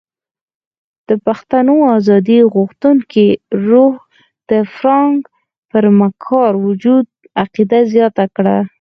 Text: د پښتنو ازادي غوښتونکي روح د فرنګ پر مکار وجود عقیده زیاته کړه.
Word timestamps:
د 1.09 1.11
پښتنو 1.25 1.75
ازادي 1.97 2.39
غوښتونکي 2.55 3.25
روح 3.69 3.95
د 4.49 4.51
فرنګ 4.75 5.17
پر 5.71 5.83
مکار 5.99 6.51
وجود 6.65 7.05
عقیده 7.41 7.79
زیاته 7.93 8.25
کړه. 8.35 8.57